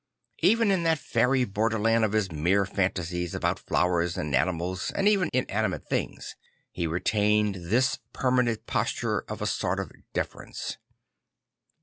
[0.39, 5.07] Even in that fairy borderland of his mere fancies a bout flowers and animals and
[5.07, 6.35] even inanima te things,
[6.71, 10.79] he retained this permanent posture of a sort of deference.